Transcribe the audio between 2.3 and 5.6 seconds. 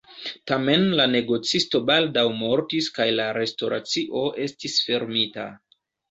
mortis kaj la restoracio estis fermita.